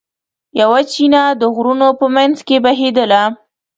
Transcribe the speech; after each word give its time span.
یوه 0.61 0.79
چینه 0.91 1.23
د 1.41 1.43
غرونو 1.55 1.87
په 1.99 2.05
منځ 2.15 2.37
کې 2.47 2.57
بهېدله. 2.65 3.23